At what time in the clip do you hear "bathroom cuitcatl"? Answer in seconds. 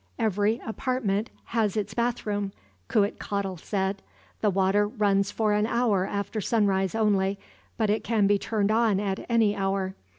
1.93-3.57